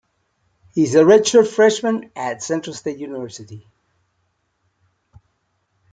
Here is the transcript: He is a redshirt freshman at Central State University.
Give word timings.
He 0.73 0.81
is 0.81 0.95
a 0.95 1.03
redshirt 1.03 1.47
freshman 1.47 2.09
at 2.15 2.41
Central 2.41 2.73
State 2.73 2.97
University. 2.97 3.67